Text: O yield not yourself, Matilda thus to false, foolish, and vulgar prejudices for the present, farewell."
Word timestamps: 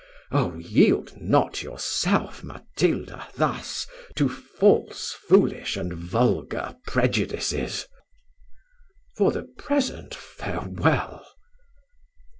O 0.31 0.55
yield 0.55 1.13
not 1.21 1.61
yourself, 1.61 2.43
Matilda 2.43 3.27
thus 3.35 3.85
to 4.15 4.27
false, 4.27 5.11
foolish, 5.11 5.77
and 5.77 5.93
vulgar 5.93 6.75
prejudices 6.87 7.85
for 9.15 9.31
the 9.31 9.43
present, 9.43 10.15
farewell." 10.15 11.23